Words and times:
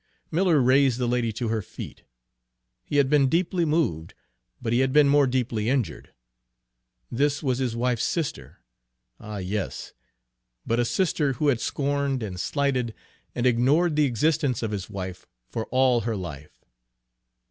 Miller 0.31 0.59
raised 0.59 0.97
the 0.97 1.07
lady 1.07 1.31
to 1.33 1.49
her 1.49 1.61
feet. 1.61 2.01
He 2.83 2.97
had 2.97 3.07
been 3.07 3.29
deeply 3.29 3.65
moved, 3.65 4.15
but 4.59 4.73
he 4.73 4.79
had 4.79 4.91
been 4.91 5.07
more 5.07 5.27
deeply 5.27 5.69
injured. 5.69 6.11
This 7.11 7.43
was 7.43 7.59
his 7.59 7.75
wife's 7.75 8.03
sister, 8.03 8.63
ah, 9.19 9.37
yes! 9.37 9.93
but 10.65 10.79
a 10.79 10.85
sister 10.85 11.33
who 11.33 11.49
had 11.49 11.61
scorned 11.61 12.23
and 12.23 12.39
slighted 12.39 12.95
and 13.35 13.45
ignored 13.45 13.95
the 13.95 14.05
existence 14.05 14.63
of 14.63 14.71
his 14.71 14.89
wife 14.89 15.27
for 15.47 15.67
all 15.67 16.01
her 16.01 16.15
life. 16.15 16.65